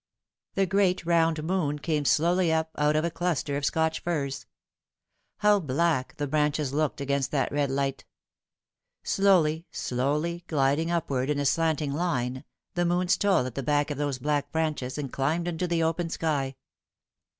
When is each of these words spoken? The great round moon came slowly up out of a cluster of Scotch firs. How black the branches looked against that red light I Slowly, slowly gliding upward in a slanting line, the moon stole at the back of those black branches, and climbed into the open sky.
The 0.55 0.65
great 0.65 1.05
round 1.05 1.43
moon 1.43 1.77
came 1.77 2.05
slowly 2.05 2.51
up 2.51 2.71
out 2.75 2.95
of 2.95 3.05
a 3.05 3.11
cluster 3.11 3.55
of 3.55 3.63
Scotch 3.63 3.99
firs. 3.99 4.47
How 5.37 5.59
black 5.59 6.17
the 6.17 6.25
branches 6.25 6.73
looked 6.73 6.99
against 6.99 7.29
that 7.29 7.51
red 7.51 7.69
light 7.69 8.03
I 8.95 9.07
Slowly, 9.07 9.67
slowly 9.69 10.43
gliding 10.47 10.89
upward 10.89 11.29
in 11.29 11.37
a 11.37 11.45
slanting 11.45 11.93
line, 11.93 12.45
the 12.73 12.83
moon 12.83 13.09
stole 13.09 13.45
at 13.45 13.53
the 13.53 13.61
back 13.61 13.91
of 13.91 13.99
those 13.99 14.17
black 14.17 14.51
branches, 14.51 14.97
and 14.97 15.13
climbed 15.13 15.47
into 15.47 15.67
the 15.67 15.83
open 15.83 16.09
sky. 16.09 16.55